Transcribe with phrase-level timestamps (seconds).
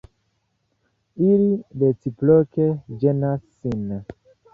[1.25, 1.49] Ili
[1.83, 2.65] reciproke
[3.05, 3.85] ĝenas sin.